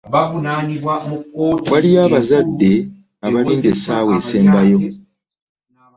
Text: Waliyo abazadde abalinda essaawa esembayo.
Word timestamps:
Waliyo 1.71 1.99
abazadde 2.07 2.73
abalinda 3.25 3.67
essaawa 3.73 4.11
esembayo. 4.19 4.79